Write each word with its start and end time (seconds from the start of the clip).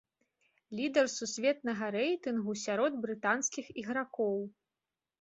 Лідар 0.79 1.07
сусветнага 1.17 1.85
рэйтынгу 1.97 2.59
сярод 2.65 2.91
брытанскіх 3.07 3.65
ігракоў. 3.83 4.37